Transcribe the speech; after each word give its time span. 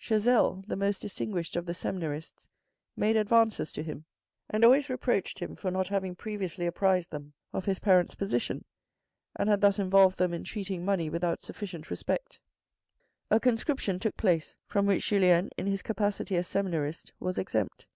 Chazel, 0.00 0.66
the 0.66 0.74
most 0.74 1.00
distinguished 1.00 1.54
of 1.54 1.64
the 1.64 1.72
seminarists, 1.72 2.48
made 2.96 3.14
advances 3.14 3.70
to 3.70 3.84
him, 3.84 4.04
and 4.50 4.64
always 4.64 4.90
reproached 4.90 5.38
him 5.38 5.54
for 5.54 5.70
not 5.70 5.86
having 5.86 6.16
previously 6.16 6.66
apprised 6.66 7.12
them 7.12 7.32
of 7.52 7.64
his 7.66 7.78
parents' 7.78 8.16
position 8.16 8.64
and 9.36 9.48
had 9.48 9.60
thus 9.60 9.78
involved 9.78 10.18
them 10.18 10.34
in 10.34 10.42
treating 10.42 10.84
money 10.84 11.08
without 11.08 11.40
sufficient 11.40 11.88
respect. 11.88 12.40
A 13.30 13.38
conscription 13.38 14.00
took 14.00 14.16
place, 14.16 14.56
from 14.66 14.86
which 14.86 15.06
Julien, 15.06 15.50
in 15.56 15.68
his 15.68 15.82
capacity 15.82 16.34
as 16.34 16.48
seminarist, 16.48 17.12
was 17.20 17.38
exempt. 17.38 17.86